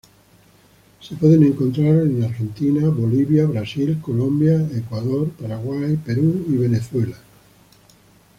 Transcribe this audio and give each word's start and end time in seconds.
Se 0.99 1.15
puede 1.15 1.35
encontrar 1.35 1.95
en 2.01 2.23
Argentina, 2.23 2.89
Bolivia, 2.89 3.45
Brasil, 3.45 3.99
Colombia, 4.01 4.59
Ecuador, 4.75 5.29
Paraguay, 5.29 5.95
Perú 5.95 6.43
y 6.49 6.53
Venezuela. 6.57 7.17